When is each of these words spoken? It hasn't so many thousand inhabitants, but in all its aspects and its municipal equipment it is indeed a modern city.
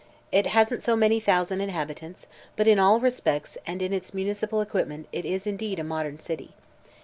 It 0.31 0.47
hasn't 0.47 0.81
so 0.81 0.95
many 0.95 1.19
thousand 1.19 1.61
inhabitants, 1.61 2.25
but 2.55 2.67
in 2.67 2.79
all 2.79 2.95
its 2.95 3.05
aspects 3.17 3.55
and 3.67 3.83
its 3.83 4.15
municipal 4.15 4.59
equipment 4.59 5.07
it 5.11 5.25
is 5.25 5.45
indeed 5.45 5.77
a 5.77 5.83
modern 5.83 6.17
city. 6.17 6.55